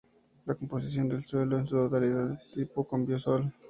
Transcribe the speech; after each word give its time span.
La 0.47 0.55
composición 0.55 1.07
del 1.07 1.23
suelo 1.23 1.57
es 1.57 1.61
en 1.61 1.67
su 1.67 1.75
totalidad 1.75 2.29
de 2.29 2.37
tipo 2.51 2.83
Cambisol. 2.83 3.53